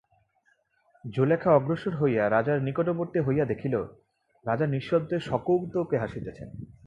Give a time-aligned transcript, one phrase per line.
[1.05, 3.75] জুলিখা অগ্রসর হইয়া রাজার নিকটবর্তী হইয়া দেখিল,
[4.45, 6.49] রাজা নিঃশব্দে সকৌতুকে হাসিতেছেন।